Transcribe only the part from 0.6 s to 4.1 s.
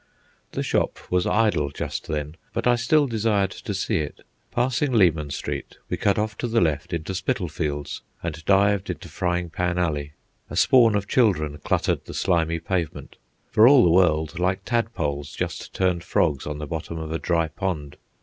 shop was idle just then, but I still desired to see